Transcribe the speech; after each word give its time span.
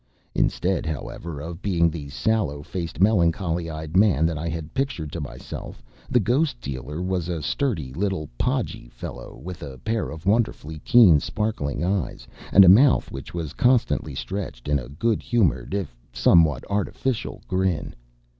Instead, 0.33 0.83
however, 0.87 1.39
of 1.39 1.61
being 1.61 1.87
the 1.87 2.09
sallow 2.09 2.63
faced, 2.63 2.99
melancholy 2.99 3.69
eyed 3.69 3.95
man 3.95 4.25
that 4.25 4.35
I 4.35 4.49
had 4.49 4.73
pictured 4.73 5.11
to 5.11 5.21
myself, 5.21 5.83
the 6.09 6.19
ghost 6.19 6.59
dealer 6.59 7.03
was 7.03 7.29
a 7.29 7.43
sturdy 7.43 7.93
little 7.93 8.27
podgy 8.39 8.89
fellow, 8.89 9.37
with 9.43 9.61
a 9.61 9.77
pair 9.85 10.09
of 10.09 10.25
wonderfully 10.25 10.79
keen 10.79 11.19
sparkling 11.19 11.83
eyes 11.83 12.27
and 12.51 12.65
a 12.65 12.67
mouth 12.67 13.11
which 13.11 13.31
was 13.35 13.53
constantly 13.53 14.15
stretched 14.15 14.67
in 14.67 14.79
a 14.79 14.89
good 14.89 15.21
humoured, 15.21 15.75
if 15.75 15.95
somewhat 16.11 16.63
artificial, 16.67 17.43
grin. 17.47 17.93